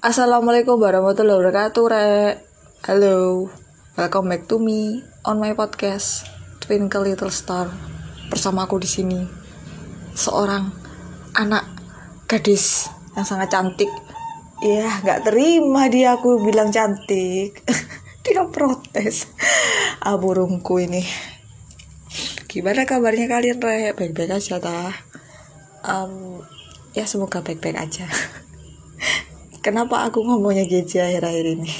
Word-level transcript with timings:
Assalamualaikum 0.00 0.80
warahmatullahi 0.80 1.44
wabarakatuh, 1.44 1.84
Rek. 1.92 2.34
Halo. 2.88 3.52
Welcome 4.00 4.32
back 4.32 4.48
to 4.48 4.56
me 4.56 5.04
on 5.28 5.36
my 5.36 5.52
podcast 5.52 6.24
Twinkle 6.56 7.04
Little 7.04 7.28
Star. 7.28 7.68
Bersama 8.32 8.64
aku 8.64 8.80
di 8.80 8.88
sini 8.88 9.20
seorang 10.16 10.72
anak 11.36 11.68
gadis 12.24 12.88
yang 13.12 13.28
sangat 13.28 13.52
cantik. 13.52 13.92
Ya, 14.64 14.88
nggak 15.04 15.28
terima 15.28 15.92
dia 15.92 16.16
aku 16.16 16.48
bilang 16.48 16.72
cantik. 16.72 17.60
dia 18.24 18.48
protes. 18.48 19.28
Ah, 20.00 20.16
burungku 20.16 20.80
ini. 20.80 21.04
Gimana 22.48 22.88
kabarnya 22.88 23.28
kalian, 23.28 23.60
Rek? 23.60 24.00
Baik-baik 24.00 24.32
aja, 24.32 24.64
tah? 24.64 24.96
Um, 25.84 26.40
ya 26.96 27.04
semoga 27.04 27.44
baik-baik 27.44 27.76
aja. 27.76 28.08
kenapa 29.60 30.08
aku 30.08 30.24
ngomongnya 30.24 30.64
gitu 30.64 31.00
akhir-akhir 31.00 31.46
ini? 31.60 31.72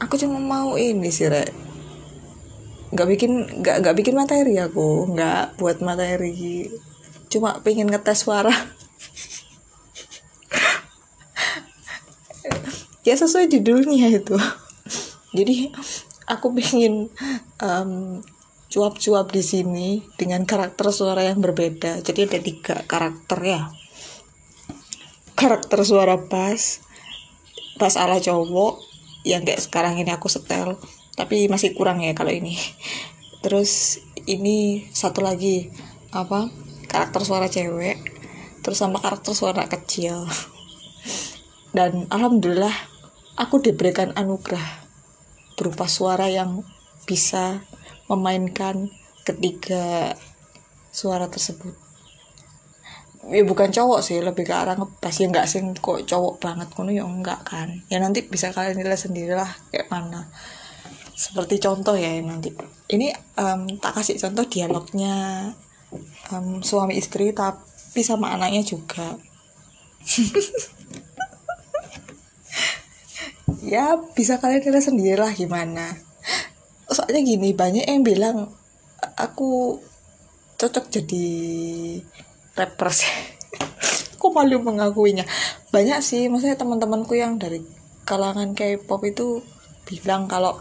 Aku 0.00 0.16
cuma 0.16 0.40
mau 0.40 0.80
ini 0.80 1.12
sih 1.12 1.28
rek. 1.28 1.52
Nggak 2.90 3.08
bikin 3.16 3.32
nggak 3.60 3.76
nggak 3.84 3.96
bikin 3.96 4.16
materi 4.16 4.56
aku. 4.56 5.12
Nggak 5.12 5.60
buat 5.60 5.78
materi. 5.84 6.66
Cuma 7.28 7.60
pengen 7.60 7.88
ngetes 7.92 8.24
suara. 8.24 8.52
Ya 13.00 13.16
sesuai 13.16 13.48
judulnya 13.48 14.12
itu. 14.12 14.36
Jadi 15.32 15.72
aku 16.28 16.52
pengen 16.52 17.08
um, 17.64 18.20
cuap-cuap 18.68 19.32
di 19.32 19.40
sini 19.40 20.04
dengan 20.20 20.44
karakter 20.44 20.92
suara 20.92 21.24
yang 21.24 21.40
berbeda. 21.40 22.04
Jadi 22.04 22.28
ada 22.28 22.38
tiga 22.44 22.76
karakter 22.84 23.40
ya 23.40 23.72
karakter 25.40 25.80
suara 25.88 26.20
bass 26.20 26.84
bass 27.80 27.96
ala 27.96 28.20
cowok 28.20 28.76
yang 29.24 29.40
kayak 29.48 29.64
sekarang 29.64 29.96
ini 29.96 30.12
aku 30.12 30.28
setel 30.28 30.76
tapi 31.16 31.48
masih 31.48 31.72
kurang 31.72 32.04
ya 32.04 32.12
kalau 32.12 32.28
ini. 32.28 32.60
Terus 33.40 34.04
ini 34.28 34.84
satu 34.92 35.24
lagi 35.24 35.72
apa 36.12 36.52
karakter 36.92 37.24
suara 37.24 37.48
cewek 37.48 37.96
terus 38.60 38.84
sama 38.84 39.00
karakter 39.00 39.32
suara 39.32 39.64
kecil. 39.64 40.28
Dan 41.76 42.04
alhamdulillah 42.12 42.76
aku 43.40 43.64
diberikan 43.64 44.12
anugerah 44.12 44.84
berupa 45.56 45.88
suara 45.88 46.28
yang 46.28 46.60
bisa 47.08 47.64
memainkan 48.12 48.92
ketiga 49.24 50.12
suara 50.92 51.32
tersebut 51.32 51.89
ya 53.28 53.44
bukan 53.44 53.68
cowok 53.68 54.00
sih 54.00 54.24
lebih 54.24 54.48
ke 54.48 54.54
arah 54.56 54.78
ngepas. 54.78 55.14
Ya 55.20 55.26
nggak 55.28 55.46
sih 55.50 55.60
kok 55.76 56.08
cowok 56.08 56.40
banget 56.40 56.68
kono 56.72 56.94
ya 56.94 57.04
enggak 57.04 57.44
kan. 57.44 57.84
Ya 57.92 58.00
nanti 58.00 58.24
bisa 58.24 58.54
kalian 58.54 58.80
nilai 58.80 58.96
sendirilah 58.96 59.50
kayak 59.68 59.92
mana. 59.92 60.30
Seperti 61.12 61.60
contoh 61.60 61.92
ya 61.98 62.08
nanti. 62.24 62.54
Ini 62.88 63.12
um, 63.36 63.76
tak 63.76 64.00
kasih 64.00 64.16
contoh 64.16 64.48
dialognya 64.48 65.14
um, 66.32 66.64
suami 66.64 66.96
istri 66.96 67.36
tapi 67.36 68.00
sama 68.00 68.32
anaknya 68.32 68.64
juga. 68.64 69.16
Ya 73.60 73.92
bisa 74.16 74.40
kalian 74.40 74.64
nilai 74.64 74.80
sendirilah 74.80 75.32
gimana. 75.36 75.92
Soalnya 76.88 77.20
gini 77.20 77.52
banyak 77.52 77.84
yang 77.84 78.00
bilang 78.00 78.48
aku 79.20 79.76
cocok 80.56 80.88
jadi 80.88 81.28
rapper 82.56 82.90
sih. 82.94 83.10
Aku 84.18 84.32
malu 84.34 84.60
mengakuinya. 84.60 85.24
Banyak 85.74 86.00
sih 86.04 86.28
maksudnya 86.28 86.58
teman-temanku 86.60 87.16
yang 87.16 87.40
dari 87.40 87.62
kalangan 88.04 88.52
K-pop 88.52 89.00
itu 89.06 89.40
bilang 89.86 90.26
kalau 90.26 90.60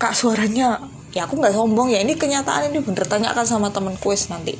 kak 0.00 0.16
suaranya 0.16 0.82
ya 1.14 1.30
aku 1.30 1.38
nggak 1.38 1.54
sombong 1.54 1.94
ya 1.94 2.02
ini 2.02 2.18
kenyataan 2.18 2.72
ini 2.72 2.82
bener. 2.82 3.06
Tanyakan 3.06 3.46
sama 3.46 3.68
temen 3.70 3.94
kuis 4.00 4.26
nanti. 4.32 4.58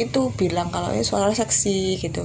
Itu 0.00 0.32
bilang 0.32 0.72
kalau 0.72 0.90
ya 0.94 1.04
suara 1.04 1.28
seksi 1.34 2.00
gitu. 2.00 2.24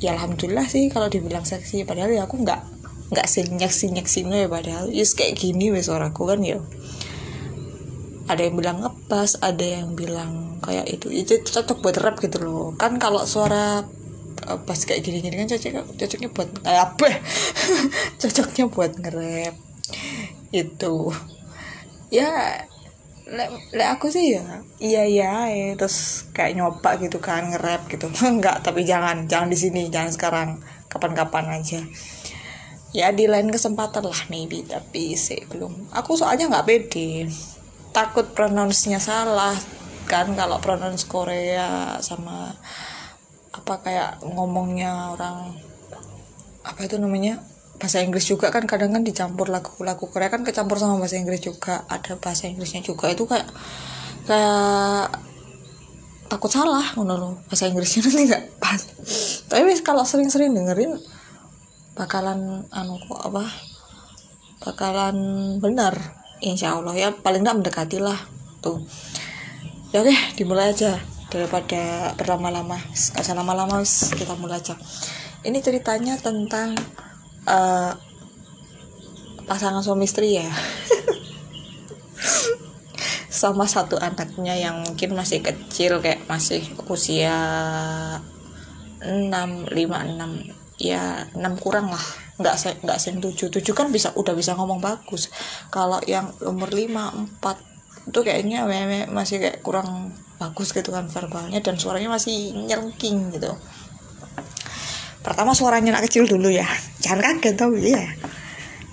Ya 0.00 0.16
alhamdulillah 0.16 0.68
sih 0.68 0.88
kalau 0.92 1.08
dibilang 1.08 1.44
seksi 1.44 1.84
padahal 1.84 2.12
ya 2.12 2.24
aku 2.24 2.40
nggak 2.40 2.76
nggak 3.06 3.26
sinyak 3.30 3.70
sinyak 3.70 4.10
sini 4.10 4.44
ya 4.44 4.48
padahal 4.50 4.90
is 4.90 5.14
kayak 5.14 5.38
gini 5.38 5.70
wes 5.70 5.86
suaraku 5.86 6.26
kan 6.26 6.42
ya 6.42 6.58
ada 8.26 8.42
yang 8.42 8.58
bilang 8.58 8.78
ngepas 8.82 9.38
ada 9.38 9.62
yang 9.62 9.94
bilang 9.94 10.58
kayak 10.62 10.86
itu. 10.90 11.10
Itu 11.14 11.38
cocok 11.46 11.78
buat 11.82 11.96
rap 12.02 12.16
gitu 12.18 12.42
loh. 12.42 12.74
Kan 12.74 12.98
kalau 12.98 13.22
suara 13.22 13.86
pas 14.46 14.78
kayak 14.78 15.02
gini-gini 15.02 15.42
kan 15.42 15.48
cocok 15.50 15.96
cocoknya 15.98 16.28
buat 16.30 16.48
eh, 16.66 16.78
apa? 16.78 17.06
Cocoknya 18.20 18.64
buat 18.70 18.92
nge-rap. 18.98 19.54
Itu. 20.54 21.10
Ya 22.10 22.62
le, 23.26 23.44
le 23.74 23.84
aku 23.90 24.06
sih 24.06 24.38
ya 24.38 24.62
iya 24.78 25.02
iya 25.02 25.50
ya. 25.50 25.74
terus 25.74 26.30
kayak 26.30 26.54
nyoba 26.54 26.94
gitu 27.02 27.18
kan 27.18 27.50
nge-rap 27.50 27.90
gitu. 27.90 28.06
Enggak 28.26 28.62
tapi 28.62 28.86
jangan 28.86 29.26
jangan 29.30 29.48
di 29.50 29.58
sini 29.58 29.82
jangan 29.90 30.12
sekarang. 30.14 30.48
Kapan-kapan 30.86 31.62
aja. 31.62 31.80
Ya 32.94 33.10
di 33.12 33.26
lain 33.26 33.50
kesempatan 33.50 34.06
lah 34.06 34.20
maybe. 34.30 34.62
Tapi 34.62 35.18
sih 35.18 35.42
belum. 35.50 35.90
Aku 35.94 36.14
soalnya 36.14 36.46
nggak 36.50 36.66
pede 36.66 37.26
takut 37.96 38.28
pronounce-nya 38.36 39.00
salah 39.00 39.56
kan 40.04 40.36
kalau 40.36 40.60
pronounce 40.60 41.08
Korea 41.08 41.96
sama 42.04 42.52
apa 43.56 43.74
kayak 43.80 44.20
ngomongnya 44.20 45.16
orang 45.16 45.56
apa 46.60 46.84
itu 46.84 47.00
namanya 47.00 47.40
bahasa 47.80 48.04
Inggris 48.04 48.28
juga 48.28 48.52
kan 48.52 48.68
kadang 48.68 48.92
kan 48.92 49.00
dicampur 49.00 49.48
lagu-lagu 49.48 50.04
Korea 50.12 50.28
kan 50.28 50.44
kecampur 50.44 50.76
sama 50.76 51.00
bahasa 51.00 51.16
Inggris 51.16 51.40
juga 51.40 51.88
ada 51.88 52.20
bahasa 52.20 52.52
Inggrisnya 52.52 52.84
juga 52.84 53.08
itu 53.08 53.24
kayak 53.24 53.48
kayak 54.28 55.16
takut 56.28 56.52
salah 56.52 56.84
menurut 57.00 57.40
bahasa 57.48 57.64
Inggrisnya 57.64 58.04
nanti 58.04 58.22
nggak 58.28 58.44
pas. 58.60 58.80
Tapi 59.48 59.72
kalau 59.80 60.04
sering-sering 60.04 60.52
dengerin 60.52 61.00
bakalan 61.96 62.68
anu 62.76 63.00
kok 63.08 63.24
apa 63.24 63.44
bakalan 64.60 65.16
benar 65.64 66.25
insya 66.40 66.76
Allah 66.76 66.92
ya 66.96 67.08
paling 67.12 67.42
nggak 67.44 67.58
mendekati 67.62 67.98
lah 68.00 68.16
tuh. 68.60 68.82
Ya 69.94 70.02
oke 70.02 70.14
dimulai 70.36 70.74
aja 70.74 71.00
daripada 71.32 72.12
berlama-lama. 72.18 72.76
Gak 72.92 73.22
usah 73.22 73.36
lama-lama 73.36 73.82
kita 73.86 74.34
mulai 74.36 74.60
aja. 74.60 74.74
Ini 75.46 75.58
ceritanya 75.62 76.18
tentang 76.18 76.74
uh, 77.46 77.92
pasangan 79.46 79.80
suami 79.80 80.04
istri 80.04 80.36
ya. 80.42 80.46
Sama 83.30 83.68
satu 83.68 84.00
anaknya 84.00 84.56
yang 84.56 84.82
mungkin 84.82 85.12
masih 85.12 85.44
kecil 85.44 86.00
kayak 86.00 86.24
masih 86.24 86.64
usia 86.88 87.36
6 89.04 89.30
5 89.30 89.70
6 89.70 90.80
ya 90.80 91.28
6 91.36 91.62
kurang 91.62 91.92
lah 91.92 92.25
nggak 92.36 92.56
se 92.56 92.68
nggak 92.80 92.98
sen 93.00 93.18
tujuh. 93.20 93.48
Tujuh 93.48 93.74
kan 93.74 93.88
bisa 93.88 94.12
udah 94.16 94.32
bisa 94.36 94.52
ngomong 94.56 94.80
bagus. 94.80 95.32
Kalau 95.72 96.00
yang 96.04 96.32
umur 96.44 96.72
lima 96.72 97.12
empat 97.12 97.60
itu 98.06 98.18
kayaknya 98.22 98.68
meme 98.68 99.10
masih 99.10 99.42
kayak 99.42 99.64
kurang 99.66 100.14
bagus 100.36 100.70
gitu 100.70 100.94
kan 100.94 101.10
verbalnya 101.10 101.58
dan 101.64 101.80
suaranya 101.80 102.12
masih 102.12 102.54
nyelking 102.54 103.34
gitu. 103.34 103.50
Pertama 105.24 105.58
suaranya 105.58 105.98
anak 105.98 106.06
kecil 106.06 106.28
dulu 106.30 106.52
ya. 106.52 106.68
Jangan 107.02 107.42
kaget 107.42 107.54
tau 107.58 107.74
ya 107.74 108.04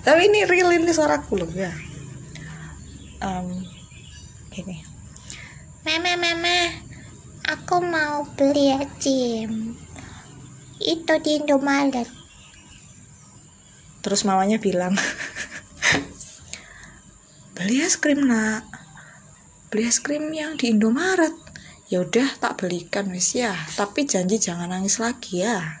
tapi 0.04 0.28
ini 0.28 0.44
real 0.44 0.68
ini 0.76 0.92
suaraku 0.92 1.40
loh 1.40 1.50
ya 1.56 1.72
um, 3.24 3.64
gini. 4.52 4.84
Mama 5.80 6.12
mama 6.20 6.58
aku 7.48 7.80
mau 7.80 8.28
beli 8.36 8.76
Jim 9.00 9.72
itu 10.84 11.14
di 11.24 11.40
Indomaret 11.40 12.08
terus 14.04 14.28
mamanya 14.28 14.60
bilang 14.60 14.92
beli 17.56 17.80
es 17.80 17.96
krim 17.96 18.28
nak. 18.28 18.68
Beli 19.72 19.88
es 19.88 20.04
krim 20.04 20.28
yang 20.28 20.60
di 20.60 20.76
Indomaret. 20.76 21.32
Ya 21.88 22.04
udah 22.04 22.36
tak 22.36 22.60
belikan 22.60 23.08
wis 23.08 23.32
ya. 23.32 23.56
Tapi 23.56 24.04
janji 24.04 24.36
jangan 24.36 24.68
nangis 24.68 25.00
lagi 25.00 25.40
ya. 25.40 25.64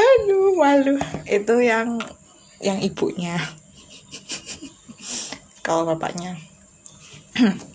Aduh 0.00 0.56
malu. 0.56 0.96
Itu 1.28 1.60
yang 1.60 2.00
yang 2.64 2.80
ibunya. 2.80 3.36
Kalau 5.66 5.84
bapaknya. 5.84 6.40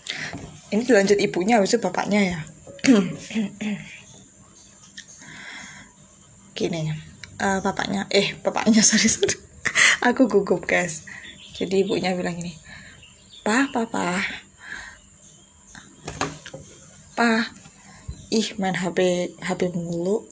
Ini 0.67 0.83
dilanjut 0.83 1.15
ibunya 1.15 1.63
itu 1.63 1.79
bapaknya 1.79 2.35
ya 2.35 2.39
gini 6.57 6.89
uh, 7.37 7.61
bapaknya 7.61 8.09
eh 8.09 8.33
bapaknya 8.41 8.81
sorry 8.89 9.05
sorry. 9.05 9.37
Aku 10.01 10.25
gugup 10.25 10.65
guys. 10.65 11.05
Jadi 11.53 11.85
ibunya 11.85 12.17
bilang 12.17 12.37
gini 12.37 12.57
pa 13.47 13.63
papa 13.71 14.19
pa 17.15 17.47
ih 18.27 18.59
main 18.59 18.75
HP 18.75 19.31
HP 19.39 19.71
mulu. 19.71 20.27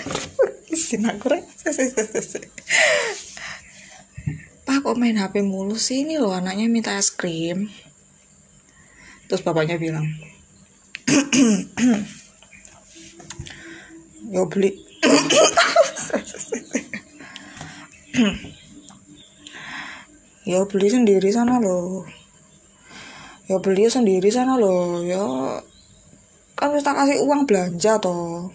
Isin 0.72 1.04
aku 1.04 1.28
rek 1.34 1.44
pak 4.66 4.82
kok 4.82 4.98
main 4.98 5.20
HP 5.20 5.44
mulu 5.44 5.76
sih? 5.76 6.08
Ini 6.08 6.16
loh 6.16 6.32
anaknya 6.32 6.64
minta 6.70 6.96
es 6.96 7.12
krim. 7.12 7.68
Terus 9.28 9.44
bapaknya 9.44 9.76
bilang 9.76 10.08
yo 14.32 14.48
beli 14.50 14.85
ya 20.46 20.62
beli 20.70 20.88
sendiri 20.88 21.28
sana 21.34 21.58
loh 21.58 22.06
ya 23.46 23.62
beli 23.62 23.86
sendiri 23.86 24.28
sana 24.30 24.58
loh 24.58 25.02
ya. 25.06 25.22
Kan 26.56 26.72
kita 26.74 26.92
kasih 26.96 27.22
uang 27.22 27.46
belanja 27.46 27.92
toh 28.02 28.50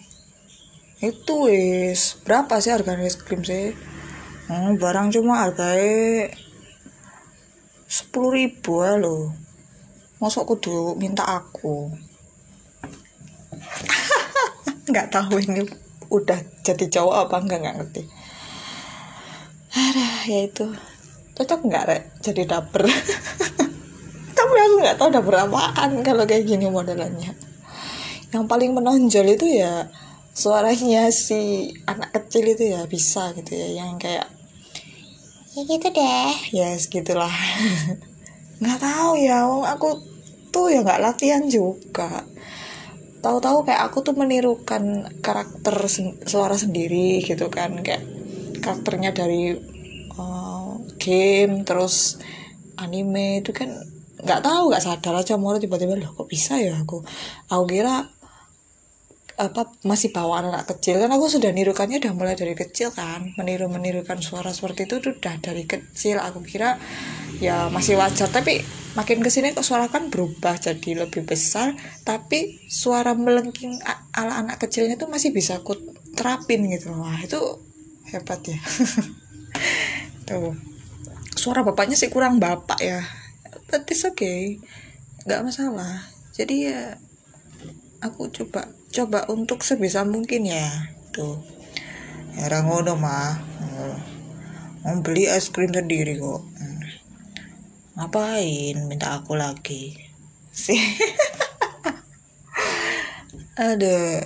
itu 1.02 1.34
wis. 1.48 2.20
Berapa 2.22 2.60
sih 2.62 2.72
harga 2.74 2.94
es 3.00 3.16
krim 3.16 3.42
sih? 3.42 3.72
Hmm, 4.46 4.76
barang 4.76 5.14
cuma 5.14 5.48
harganya 5.48 6.28
sepuluh 7.88 8.36
ribu 8.36 8.84
ya 8.84 9.00
loh 9.00 9.32
masuk 10.20 10.54
kudu 10.54 10.94
minta 11.00 11.24
aku. 11.24 11.88
Nggak 14.90 15.08
tahu 15.08 15.40
ini 15.40 15.64
udah 16.12 16.38
jadi 16.60 16.84
cowok 16.92 17.16
apa 17.26 17.36
enggak 17.40 17.58
nggak 17.64 17.76
ngerti. 17.80 18.02
Ada 19.72 20.06
ya 20.28 20.40
itu. 20.44 20.66
Cocok 21.32 21.60
nggak 21.64 21.84
rek 21.88 22.02
jadi 22.20 22.42
dapur? 22.44 22.84
Tapi 24.36 24.56
aku 24.60 24.74
nggak 24.84 24.96
tahu 25.00 25.08
dapur 25.08 25.34
apaan 25.40 26.04
kalau 26.04 26.28
kayak 26.28 26.44
gini 26.44 26.68
modelannya. 26.68 27.32
Yang 28.28 28.44
paling 28.44 28.76
menonjol 28.76 29.32
itu 29.32 29.48
ya 29.48 29.88
suaranya 30.36 31.08
si 31.08 31.72
anak 31.88 32.12
kecil 32.12 32.52
itu 32.52 32.72
ya 32.72 32.84
bisa 32.88 33.32
gitu 33.32 33.52
ya 33.52 33.80
yang 33.80 33.96
kayak 33.96 34.28
ya 35.56 35.60
gitu 35.64 35.88
deh. 35.88 36.36
Ya 36.52 36.76
yes, 36.76 36.92
segitulah 36.92 37.32
nggak 38.60 38.78
tahu 38.78 39.18
ya 39.18 39.48
aku 39.48 39.88
tuh 40.52 40.68
ya 40.68 40.84
nggak 40.84 41.00
latihan 41.00 41.48
juga 41.48 42.28
tahu-tahu 43.22 43.64
kayak 43.64 43.82
aku 43.86 44.02
tuh 44.02 44.14
menirukan 44.18 45.06
karakter 45.22 45.78
sen 45.86 46.18
suara 46.26 46.58
sendiri 46.58 47.22
gitu 47.22 47.46
kan 47.48 47.78
kayak 47.80 48.02
karakternya 48.58 49.14
dari 49.14 49.54
uh, 50.18 50.76
game 50.98 51.62
terus 51.62 52.18
anime 52.76 53.40
itu 53.46 53.54
kan 53.54 53.70
nggak 54.22 54.42
tahu 54.42 54.70
nggak 54.70 54.84
sadar 54.84 55.14
aja 55.18 55.34
mau 55.38 55.54
tiba-tiba 55.58 55.98
loh 55.98 56.14
kok 56.14 56.30
bisa 56.30 56.58
ya 56.58 56.78
aku? 56.78 57.02
Aku 57.50 57.64
kira 57.66 58.10
apa 59.40 59.72
masih 59.86 60.12
bawa 60.12 60.44
anak 60.44 60.68
kecil. 60.76 61.00
Kan 61.00 61.10
aku 61.12 61.28
sudah 61.28 61.50
nirukannya 61.52 62.00
udah 62.02 62.12
mulai 62.12 62.34
dari 62.36 62.52
kecil 62.52 62.92
kan. 62.92 63.32
Meniru 63.40 63.68
menirukan 63.72 64.20
suara 64.20 64.52
seperti 64.52 64.84
itu 64.88 65.00
udah 65.00 65.36
dari 65.40 65.64
kecil. 65.64 66.20
Aku 66.20 66.44
kira 66.44 66.76
ya 67.40 67.72
masih 67.72 67.96
wajar. 67.96 68.28
Tapi 68.28 68.60
makin 68.92 69.24
ke 69.24 69.30
sini 69.32 69.56
kok 69.56 69.64
suara 69.64 69.88
kan 69.88 70.12
berubah 70.12 70.60
jadi 70.60 71.06
lebih 71.06 71.24
besar. 71.24 71.72
Tapi 72.04 72.60
suara 72.68 73.16
melengking 73.16 73.80
ala 74.12 74.42
anak 74.42 74.60
kecilnya 74.60 75.00
tuh 75.00 75.08
masih 75.08 75.32
bisa 75.32 75.60
aku 75.60 75.76
terapin 76.12 76.68
gitu 76.68 76.92
wah 76.92 77.16
itu 77.20 77.40
hebat 78.12 78.40
ya. 78.44 78.60
Tuh. 80.28 80.54
Suara 81.32 81.64
bapaknya 81.64 81.96
sih 81.96 82.12
kurang 82.12 82.36
bapak 82.36 82.78
ya. 82.84 83.00
But 83.72 83.88
it's 83.88 84.04
okay. 84.04 84.60
Nggak 85.24 85.48
masalah. 85.48 86.04
Jadi 86.36 86.68
ya 86.68 87.00
aku 88.02 88.28
coba 88.28 88.68
coba 88.92 89.24
untuk 89.32 89.64
sebisa 89.64 90.04
mungkin 90.04 90.44
ya 90.44 90.68
tuh. 91.16 91.40
Ya 92.36 92.52
rangono 92.52 92.92
mah 93.00 93.40
mau 94.84 95.00
beli 95.00 95.24
es 95.24 95.48
krim 95.48 95.72
sendiri 95.72 96.20
kok. 96.20 96.44
Ngapain 97.96 98.76
minta 98.84 99.16
aku 99.16 99.32
lagi? 99.32 99.96
Sih 100.52 100.76
ada 103.56 104.20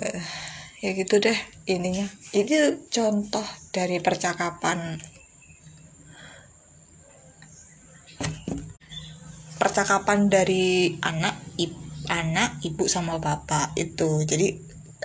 ya 0.82 0.90
gitu 0.98 1.22
deh 1.22 1.38
ininya. 1.70 2.10
Itu 2.34 2.82
contoh 2.90 3.46
dari 3.70 4.02
percakapan. 4.02 4.98
Percakapan 9.56 10.26
dari 10.26 10.94
anak 11.02 11.45
anak 12.16 12.64
ibu 12.64 12.88
sama 12.88 13.20
bapak 13.20 13.76
itu. 13.76 14.24
Jadi 14.24 14.56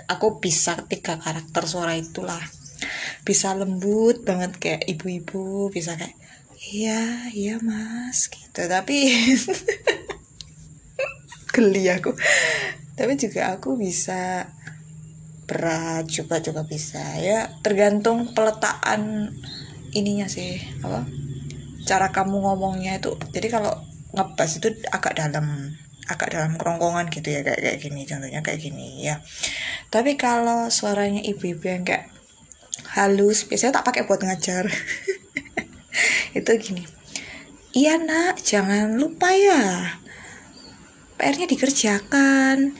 aku 0.08 0.40
bisa 0.40 0.80
tiga 0.88 1.20
karakter 1.20 1.68
suara 1.68 1.94
itulah. 1.94 2.40
Bisa 3.22 3.54
lembut 3.54 4.26
banget 4.26 4.58
kayak 4.58 4.82
ibu-ibu 4.88 5.70
bisa 5.70 5.94
kayak 5.94 6.16
iya 6.72 7.28
iya 7.36 7.60
mas 7.60 8.32
gitu. 8.32 8.64
Tapi 8.64 8.96
geli 11.54 11.84
aku. 11.92 12.16
Tapi 12.96 13.12
juga 13.20 13.54
aku 13.54 13.76
bisa 13.76 14.48
berat 15.44 16.08
juga 16.08 16.40
juga 16.40 16.64
bisa. 16.64 17.20
Ya 17.20 17.52
tergantung 17.60 18.32
peletakan 18.32 19.28
ininya 19.92 20.24
sih 20.24 20.56
apa 20.80 21.04
cara 21.84 22.08
kamu 22.10 22.40
ngomongnya 22.40 22.98
itu. 22.98 23.14
Jadi 23.30 23.52
kalau 23.52 23.92
ngebas 24.12 24.60
itu 24.60 24.68
agak 24.92 25.18
dalam 25.18 25.72
agak 26.12 26.36
dalam 26.36 26.60
kerongkongan 26.60 27.08
gitu 27.08 27.32
ya 27.32 27.40
kayak 27.40 27.60
kayak 27.60 27.78
gini 27.80 28.04
contohnya 28.04 28.40
kayak 28.44 28.60
gini 28.60 29.08
ya. 29.08 29.24
Tapi 29.88 30.20
kalau 30.20 30.68
suaranya 30.68 31.24
ibu-ibu 31.24 31.64
yang 31.64 31.84
kayak 31.88 32.12
halus 32.92 33.48
biasanya 33.48 33.80
tak 33.80 33.86
pakai 33.88 34.04
buat 34.04 34.20
ngajar. 34.20 34.68
Itu 36.38 36.52
gini 36.60 36.84
iya 37.72 37.96
nak 37.96 38.36
jangan 38.44 39.00
lupa 39.00 39.32
ya 39.32 39.96
PR-nya 41.22 41.46
dikerjakan. 41.46 42.74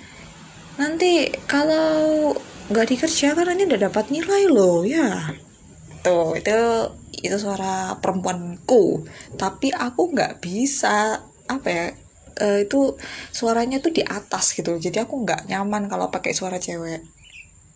Nanti 0.74 1.30
kalau 1.46 2.34
nggak 2.74 2.90
dikerjakan 2.90 3.54
nanti 3.54 3.70
udah 3.70 3.86
dapat 3.86 4.10
nilai 4.10 4.50
loh 4.50 4.82
ya. 4.82 5.30
Tuh 6.02 6.34
itu 6.34 6.58
itu 7.22 7.36
suara 7.38 8.02
perempuanku. 8.02 9.06
Tapi 9.38 9.70
aku 9.70 10.10
nggak 10.10 10.42
bisa 10.42 11.22
apa 11.46 11.68
ya 11.70 11.86
uh, 12.38 12.60
itu 12.62 12.96
suaranya 13.34 13.82
tuh 13.82 13.92
di 13.92 14.02
atas 14.04 14.56
gitu. 14.56 14.78
Jadi 14.78 15.02
aku 15.02 15.24
nggak 15.26 15.50
nyaman 15.50 15.90
kalau 15.90 16.08
pakai 16.08 16.32
suara 16.32 16.56
cewek 16.56 17.04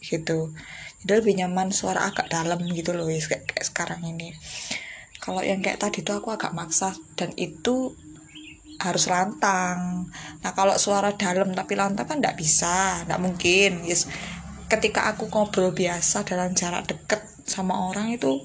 gitu. 0.01 0.55
Jadi 1.03 1.13
lebih 1.13 1.35
nyaman 1.45 1.75
suara 1.75 2.09
agak 2.09 2.33
dalam 2.33 2.63
gitu 2.73 2.97
loh 2.97 3.07
kayak, 3.07 3.45
kayak 3.49 3.65
sekarang 3.67 4.01
ini. 4.07 4.33
Kalau 5.21 5.43
yang 5.43 5.59
kayak 5.61 5.83
tadi 5.83 6.07
tuh 6.07 6.23
aku 6.23 6.33
agak 6.33 6.55
maksa. 6.55 6.95
Dan 7.19 7.35
itu 7.35 7.93
harus 8.81 9.09
lantang. 9.09 10.09
Nah 10.45 10.53
kalau 10.53 10.77
suara 10.77 11.13
dalam 11.17 11.53
tapi 11.57 11.75
lantang 11.77 12.05
kan 12.05 12.21
nggak 12.21 12.37
bisa 12.37 13.05
nggak 13.09 13.21
mungkin 13.21 13.89
yes 13.89 14.05
ketika 14.69 15.09
aku 15.09 15.31
ngobrol 15.31 15.73
biasa 15.73 16.27
dalam 16.27 16.53
jarak 16.53 16.85
deket 16.91 17.23
sama 17.47 17.89
orang 17.89 18.13
itu 18.13 18.43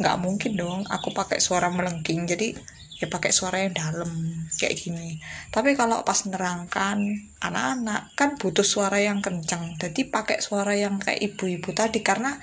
nggak 0.00 0.16
mungkin 0.20 0.52
dong 0.56 0.80
aku 0.88 1.12
pakai 1.12 1.40
suara 1.40 1.72
melengking. 1.72 2.28
Jadi 2.28 2.56
ya 3.00 3.08
pakai 3.08 3.32
suara 3.32 3.64
yang 3.64 3.72
dalam 3.72 4.12
kayak 4.52 4.76
gini. 4.76 5.16
Tapi 5.48 5.72
kalau 5.72 6.04
pas 6.04 6.20
nerangkan 6.28 7.00
anak-anak 7.40 8.12
kan 8.12 8.36
butuh 8.36 8.64
suara 8.64 9.00
yang 9.00 9.24
kencang 9.24 9.80
jadi 9.80 10.12
pakai 10.12 10.44
suara 10.44 10.76
yang 10.76 11.00
kayak 11.00 11.32
ibu-ibu 11.32 11.72
tadi 11.72 12.04
karena 12.04 12.36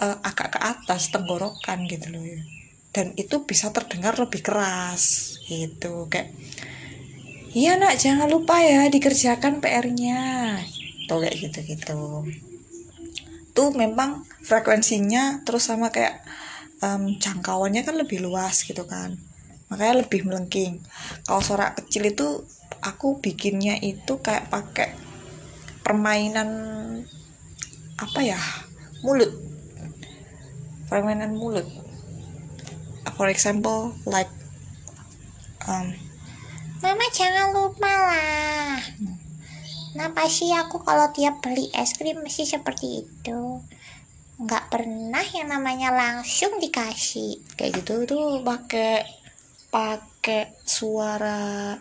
uh, 0.00 0.16
agak 0.24 0.56
ke 0.56 0.60
atas 0.64 1.12
tenggorokan 1.12 1.84
gitu 1.84 2.16
loh 2.16 2.24
ya. 2.24 2.40
Dan 2.88 3.12
itu 3.20 3.44
bisa 3.44 3.68
terdengar 3.68 4.16
lebih 4.16 4.40
keras 4.40 5.36
gitu. 5.44 6.08
Kayak 6.08 6.32
iya 7.52 7.76
nak 7.76 8.00
jangan 8.00 8.28
lupa 8.28 8.60
ya 8.60 8.88
dikerjakan 8.88 9.60
PR-nya 9.60 10.20
tuh 11.08 11.24
kayak 11.24 11.36
gitu 11.40 11.58
gitu 11.64 12.00
tuh 13.56 13.68
memang 13.74 14.22
frekuensinya 14.44 15.42
terus 15.42 15.66
sama 15.66 15.88
kayak 15.88 16.22
um, 16.84 17.16
jangkauannya 17.18 17.82
kan 17.82 17.96
lebih 17.96 18.22
luas 18.22 18.62
gitu 18.62 18.84
kan 18.84 19.16
makanya 19.68 20.04
lebih 20.04 20.24
melengking 20.24 20.80
kalau 21.24 21.44
suara 21.44 21.76
kecil 21.76 22.08
itu 22.08 22.44
aku 22.80 23.20
bikinnya 23.20 23.76
itu 23.80 24.20
kayak 24.20 24.48
pakai 24.48 24.92
permainan 25.84 26.50
apa 27.98 28.20
ya 28.20 28.40
mulut 29.04 29.32
permainan 30.88 31.36
mulut 31.36 31.68
for 33.16 33.28
example 33.28 33.92
like 34.06 34.30
um, 35.66 35.92
Mama 36.78 37.10
jangan 37.10 37.50
lupa 37.58 37.90
lah. 37.90 38.78
Kenapa 39.90 40.30
sih 40.30 40.54
aku 40.54 40.78
kalau 40.86 41.10
tiap 41.10 41.42
beli 41.42 41.66
es 41.74 41.90
krim 41.98 42.22
mesti 42.22 42.46
seperti 42.46 43.02
itu? 43.02 43.58
Nggak 44.38 44.70
pernah 44.70 45.26
yang 45.34 45.50
namanya 45.50 45.90
langsung 45.90 46.62
dikasih. 46.62 47.42
Kayak 47.58 47.82
gitu 47.82 48.06
tuh 48.06 48.46
pakai 48.46 49.02
pakai 49.68 50.56
suara 50.64 51.76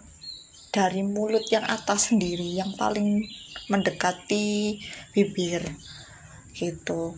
dari 0.76 1.02
mulut 1.02 1.48
yang 1.48 1.64
atas 1.64 2.12
sendiri 2.12 2.60
yang 2.60 2.76
paling 2.76 3.24
mendekati 3.72 4.78
bibir 5.16 5.64
gitu. 6.52 7.16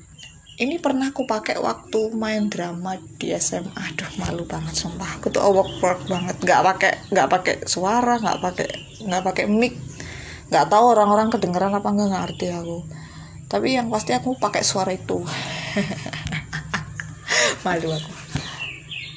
Ini 0.60 0.76
pernah 0.84 1.16
aku 1.16 1.24
pakai 1.24 1.56
waktu 1.56 2.12
main 2.12 2.52
drama 2.52 3.00
di 3.16 3.32
SMA 3.32 3.72
aduh 3.72 4.12
malu 4.20 4.44
banget 4.44 4.76
sumpah. 4.76 5.18
Aku 5.18 5.32
tuh 5.32 5.40
awkward 5.40 6.04
banget. 6.06 6.36
Nggak 6.44 6.62
pakai 6.62 6.94
nggak 7.10 7.28
pakai 7.32 7.56
suara 7.64 8.20
nggak 8.20 8.40
pakai 8.44 8.70
nggak 9.08 9.24
pakai 9.24 9.46
mic. 9.48 9.74
Nggak 10.52 10.68
tahu 10.68 10.86
orang-orang 10.94 11.32
kedengeran 11.32 11.74
apa 11.74 11.88
enggak 11.90 12.12
ngerti 12.12 12.48
aku. 12.52 12.84
Tapi 13.48 13.80
yang 13.80 13.88
pasti 13.88 14.12
aku 14.12 14.36
pakai 14.36 14.62
suara 14.62 14.92
itu. 14.92 15.24
Malu 17.66 17.96
aku 17.96 18.19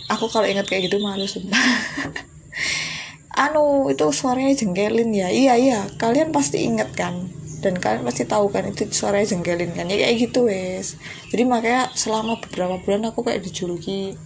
aku 0.09 0.26
kalau 0.30 0.47
ingat 0.47 0.66
kayak 0.66 0.90
gitu 0.90 0.99
malu 1.02 1.26
sumpah. 1.26 1.59
Anu 3.44 3.88
itu 3.88 4.04
suaranya 4.12 4.52
jengkelin 4.52 5.11
ya. 5.12 5.28
Iya 5.32 5.54
iya. 5.56 5.80
Kalian 5.97 6.30
pasti 6.30 6.62
inget 6.62 6.92
kan? 6.92 7.32
Dan 7.62 7.78
kalian 7.78 8.04
pasti 8.04 8.26
tahu 8.28 8.50
kan 8.52 8.68
itu 8.68 8.90
suaranya 8.92 9.32
jengkelin 9.32 9.73
kan? 9.73 9.88
Ya 9.88 10.04
kayak 10.04 10.16
gitu 10.28 10.50
wes. 10.50 11.00
Jadi 11.32 11.42
makanya 11.49 11.88
selama 11.97 12.37
beberapa 12.42 12.76
bulan 12.82 13.09
aku 13.09 13.25
kayak 13.25 13.40
dijuluki 13.40 14.18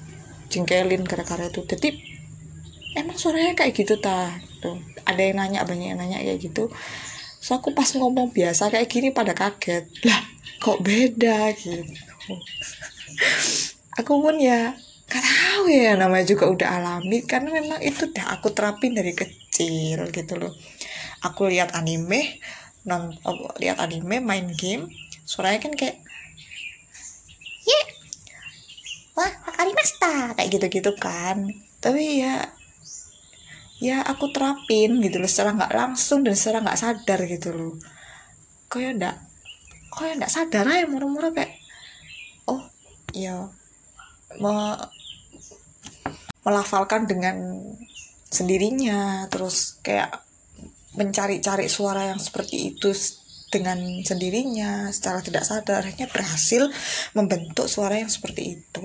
jengkelin 0.50 1.06
gara-gara 1.06 1.46
itu. 1.46 1.62
Jadi 1.62 1.88
emang 2.98 3.14
suaranya 3.14 3.54
kayak 3.54 3.72
gitu 3.78 3.94
ta? 4.02 4.34
Tuh 4.58 4.80
ada 5.06 5.22
yang 5.22 5.38
nanya 5.38 5.62
banyak 5.62 5.94
yang 5.94 6.00
nanya 6.02 6.18
kayak 6.18 6.42
gitu. 6.42 6.66
So 7.38 7.54
aku 7.54 7.70
pas 7.78 7.86
ngomong 7.94 8.34
biasa 8.34 8.74
kayak 8.74 8.90
gini 8.90 9.14
pada 9.14 9.30
kaget. 9.30 9.86
Lah 10.02 10.18
kok 10.58 10.82
beda 10.82 11.54
gitu? 11.54 11.78
Aku 14.02 14.20
pun 14.20 14.36
ya 14.36 14.76
gak 15.06 15.22
tahu 15.22 15.70
ya 15.70 15.94
namanya 15.94 16.26
juga 16.26 16.50
udah 16.50 16.68
alami 16.82 17.22
karena 17.22 17.54
memang 17.54 17.78
itu 17.78 18.10
udah 18.10 18.38
aku 18.38 18.50
terapin 18.50 18.92
dari 18.92 19.14
kecil 19.14 20.10
gitu 20.10 20.34
loh. 20.34 20.52
Aku 21.22 21.46
lihat 21.46 21.74
anime 21.78 22.42
non 22.86 23.14
oh, 23.26 23.50
lihat 23.58 23.82
anime 23.82 24.22
main 24.22 24.46
game 24.54 24.86
suaranya 25.26 25.58
kan 25.58 25.74
kayak 25.74 25.98
ye 27.66 27.80
wah 29.18 29.32
masta 29.74 30.34
kayak 30.34 30.50
gitu-gitu 30.50 30.92
kan. 30.98 31.54
Tapi 31.78 32.22
ya 32.22 32.50
ya 33.78 34.02
aku 34.02 34.32
terapin 34.34 34.98
gitu 35.04 35.22
loh 35.22 35.30
secara 35.30 35.54
nggak 35.54 35.74
langsung 35.76 36.24
dan 36.26 36.34
secara 36.34 36.64
nggak 36.66 36.80
sadar 36.80 37.20
gitu 37.30 37.54
loh. 37.54 37.74
Kok 38.66 38.78
ya 38.82 38.90
enggak 38.90 39.16
kok 39.92 40.02
ya 40.02 40.12
enggak 40.18 40.34
sadar 40.34 40.64
aja 40.66 40.84
murah-murah 40.90 41.30
kayak 41.30 41.54
oh 42.50 42.60
ya 43.14 43.48
me 44.42 44.52
melafalkan 46.46 47.10
dengan 47.10 47.58
sendirinya 48.30 49.26
terus 49.26 49.82
kayak 49.82 50.22
mencari-cari 50.94 51.66
suara 51.66 52.14
yang 52.14 52.22
seperti 52.22 52.72
itu 52.72 52.94
dengan 53.50 53.78
sendirinya 54.02 54.90
secara 54.94 55.22
tidak 55.22 55.42
sadar. 55.42 55.82
Akhirnya 55.82 56.08
berhasil 56.10 56.70
membentuk 57.12 57.66
suara 57.66 57.98
yang 57.98 58.10
seperti 58.10 58.62
itu. 58.62 58.84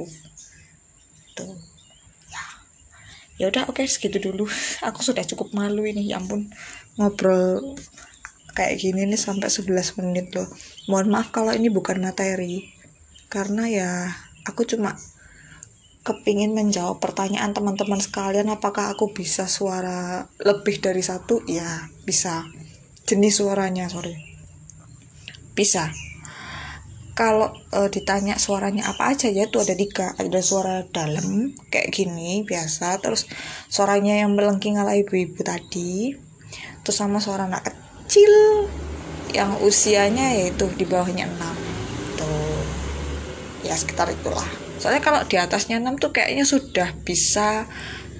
Tuh. 1.37 1.55
Ya 3.39 3.49
udah 3.49 3.65
oke 3.65 3.81
okay, 3.81 3.89
segitu 3.89 4.21
dulu. 4.21 4.45
Aku 4.87 5.01
sudah 5.01 5.25
cukup 5.25 5.53
malu 5.53 5.85
ini 5.85 6.13
ya 6.13 6.21
ampun. 6.21 6.51
Ngobrol 6.99 7.77
kayak 8.53 8.83
gini 8.83 9.07
nih 9.07 9.17
sampai 9.17 9.47
11 9.47 9.97
menit 10.03 10.29
loh. 10.35 10.45
Mohon 10.91 11.07
maaf 11.15 11.31
kalau 11.33 11.55
ini 11.55 11.71
bukan 11.71 12.03
materi 12.03 12.67
karena 13.31 13.63
ya 13.71 13.89
aku 14.43 14.67
cuma 14.67 14.91
kepingin 16.01 16.57
menjawab 16.57 16.97
pertanyaan 16.97 17.53
teman-teman 17.53 18.01
sekalian 18.01 18.49
apakah 18.49 18.89
aku 18.93 19.13
bisa 19.13 19.45
suara 19.45 20.25
lebih 20.41 20.81
dari 20.81 21.05
satu? 21.05 21.45
Ya 21.45 21.89
bisa. 22.05 22.49
Jenis 23.05 23.37
suaranya 23.37 23.85
sorry. 23.85 24.17
Bisa. 25.53 25.93
Kalau 27.13 27.53
e, 27.69 27.85
ditanya 27.93 28.41
suaranya 28.41 28.89
apa 28.89 29.13
aja 29.13 29.29
ya 29.29 29.45
itu 29.45 29.61
ada 29.61 29.77
tiga. 29.77 30.17
Ada 30.17 30.41
suara 30.41 30.75
dalam 30.89 31.53
kayak 31.69 31.93
gini 31.93 32.41
biasa. 32.49 32.97
Terus 32.97 33.29
suaranya 33.69 34.25
yang 34.25 34.33
melengking 34.33 34.81
ala 34.81 34.97
ibu-ibu 34.97 35.45
tadi. 35.45 36.17
Terus 36.81 36.97
sama 36.97 37.21
suara 37.21 37.45
anak 37.45 37.69
kecil 37.69 38.65
yang 39.37 39.61
usianya 39.61 40.33
yaitu 40.33 40.65
di 40.73 40.85
bawahnya 40.89 41.29
enam. 41.29 41.55
Tuh. 42.17 42.63
Ya 43.61 43.77
sekitar 43.77 44.09
itulah 44.09 44.60
soalnya 44.81 45.05
kalau 45.05 45.21
di 45.29 45.37
atasnya 45.37 45.77
6 45.77 46.01
tuh 46.01 46.11
kayaknya 46.11 46.43
sudah 46.43 46.89
bisa 47.05 47.69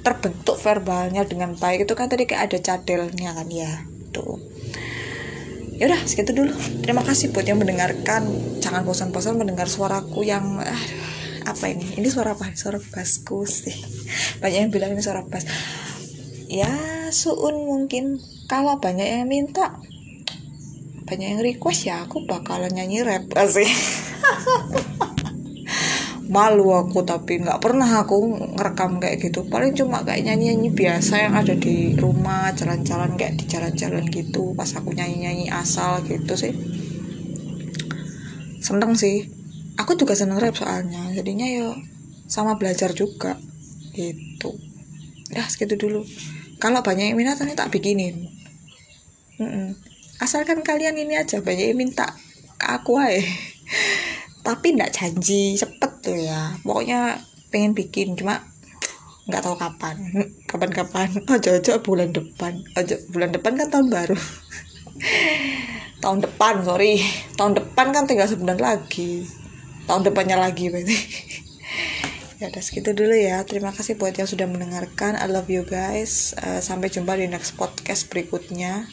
terbentuk 0.05 0.57
verbalnya 0.61 1.25
dengan 1.25 1.57
baik. 1.57 1.89
Itu 1.89 1.93
kan 1.97 2.09
tadi 2.09 2.29
kayak 2.29 2.53
ada 2.53 2.57
cadelnya 2.61 3.33
kan 3.33 3.47
ya. 3.49 3.85
Tuh. 4.13 4.37
Ya 5.77 5.89
udah 5.89 6.01
segitu 6.05 6.37
dulu. 6.37 6.53
Terima 6.85 7.01
kasih 7.01 7.33
buat 7.33 7.45
yang 7.45 7.57
mendengarkan. 7.57 8.29
Jangan 8.61 8.85
bosan-bosan 8.85 9.37
mendengar 9.37 9.65
suaraku 9.65 10.21
yang 10.21 10.61
uh, 10.61 10.83
apa 11.49 11.65
ini? 11.73 11.97
Ini 11.97 12.07
suara 12.09 12.37
apa? 12.37 12.53
Suara 12.53 12.77
basku 12.77 13.49
sih. 13.49 13.73
Banyak 14.41 14.69
yang 14.69 14.71
bilang 14.73 14.93
ini 14.93 15.01
suara 15.01 15.25
bas. 15.25 15.45
Ya 16.45 16.69
suun 17.09 17.65
mungkin. 17.65 18.21
Kalau 18.45 18.83
banyak 18.83 19.07
yang 19.07 19.31
minta 19.31 19.79
banyak 21.11 21.27
yang 21.27 21.43
request 21.43 21.91
ya 21.91 22.07
aku 22.07 22.23
bakalan 22.23 22.71
nyanyi 22.71 23.03
rap 23.03 23.27
sih 23.51 23.67
malu 26.31 26.71
aku 26.71 27.03
tapi 27.03 27.43
nggak 27.43 27.59
pernah 27.59 28.07
aku 28.07 28.39
ngerekam 28.55 29.03
kayak 29.03 29.19
gitu. 29.19 29.43
Paling 29.51 29.75
cuma 29.75 29.99
kayak 30.07 30.23
nyanyi 30.23 30.55
nyanyi 30.55 30.71
biasa 30.71 31.27
yang 31.27 31.35
ada 31.35 31.51
di 31.59 31.91
rumah 31.99 32.55
jalan-jalan 32.55 33.19
kayak 33.19 33.35
di 33.35 33.45
jalan-jalan 33.51 34.07
gitu 34.07 34.55
pas 34.55 34.71
aku 34.71 34.95
nyanyi 34.95 35.27
nyanyi 35.27 35.45
asal 35.51 35.99
gitu 36.07 36.33
sih. 36.39 36.55
Seneng 38.63 38.95
sih. 38.95 39.27
Aku 39.75 39.99
juga 39.99 40.15
seneng 40.15 40.39
rap 40.39 40.55
soalnya 40.55 41.11
jadinya 41.11 41.47
ya 41.47 41.75
sama 42.31 42.55
belajar 42.55 42.95
juga 42.95 43.35
gitu. 43.91 44.55
Ya 45.35 45.43
segitu 45.51 45.75
dulu. 45.75 46.07
Kalau 46.63 46.79
banyak 46.79 47.11
yang 47.11 47.19
minat 47.19 47.43
nanti 47.43 47.59
tak 47.59 47.75
bikinin. 47.75 48.31
Mm 49.41 49.49
-mm. 49.49 49.67
asalkan 50.21 50.61
kalian 50.61 50.93
ini 51.01 51.17
aja 51.17 51.41
banyak 51.41 51.73
yang 51.73 51.79
minta 51.81 52.13
ke 52.61 52.67
aku 52.69 53.01
aja 53.01 53.25
tapi 54.51 54.75
nggak 54.75 54.91
janji 54.91 55.55
cepet 55.55 55.91
tuh 56.03 56.19
ya. 56.19 56.51
Pokoknya 56.59 57.23
pengen 57.55 57.71
bikin 57.71 58.19
cuma 58.19 58.43
nggak 59.31 59.39
tahu 59.47 59.55
kapan. 59.55 59.95
Kapan-kapan. 60.51 61.07
Oh 61.31 61.39
jojo 61.39 61.79
bulan 61.79 62.11
depan. 62.11 62.59
Ojo 62.75 62.99
bulan 63.15 63.31
depan 63.31 63.55
kan 63.55 63.71
tahun 63.71 63.87
baru. 63.87 64.19
Tahun 66.03 66.19
depan 66.19 66.67
sorry. 66.67 66.99
Tahun 67.39 67.55
depan 67.55 67.95
kan 67.95 68.03
tinggal 68.03 68.27
sebulan 68.27 68.59
lagi. 68.59 69.23
Tahun 69.87 70.03
depannya 70.03 70.35
lagi 70.35 70.67
berarti. 70.67 70.99
Ya 72.41 72.49
udah 72.49 72.65
segitu 72.65 72.97
dulu 72.97 73.13
ya. 73.13 73.45
Terima 73.45 73.69
kasih 73.69 74.01
buat 74.01 74.17
yang 74.17 74.25
sudah 74.25 74.49
mendengarkan. 74.49 75.13
I 75.13 75.29
love 75.29 75.45
you 75.45 75.61
guys. 75.61 76.33
Uh, 76.41 76.57
sampai 76.57 76.89
jumpa 76.89 77.13
di 77.13 77.29
next 77.29 77.53
podcast 77.53 78.09
berikutnya. 78.09 78.89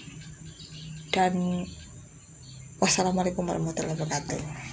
Dan 1.09 1.65
wassalamualaikum 2.77 3.49
warahmatullahi 3.49 3.97
wabarakatuh 3.97 4.68